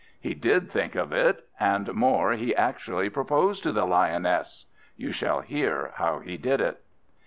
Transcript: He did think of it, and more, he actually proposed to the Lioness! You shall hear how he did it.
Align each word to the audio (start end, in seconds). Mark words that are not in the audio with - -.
He 0.19 0.33
did 0.33 0.67
think 0.67 0.95
of 0.95 1.11
it, 1.13 1.47
and 1.59 1.93
more, 1.93 2.31
he 2.31 2.55
actually 2.55 3.07
proposed 3.11 3.61
to 3.61 3.71
the 3.71 3.85
Lioness! 3.85 4.65
You 4.97 5.11
shall 5.11 5.41
hear 5.41 5.91
how 5.97 6.21
he 6.21 6.37
did 6.37 6.59
it. 6.59 6.81